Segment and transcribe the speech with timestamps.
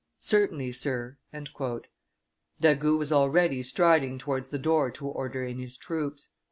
[0.21, 1.85] "Certainly, sir." D'Agoult
[2.97, 6.29] was already striding towards the door to order in his troops.